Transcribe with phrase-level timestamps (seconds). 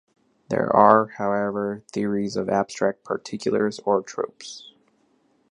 [0.49, 4.73] There are, however, theories of "abstract particulars" or "tropes".